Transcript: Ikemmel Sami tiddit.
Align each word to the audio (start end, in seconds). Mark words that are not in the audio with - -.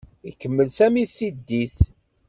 Ikemmel 0.29 0.67
Sami 0.77 1.03
tiddit. 1.15 1.77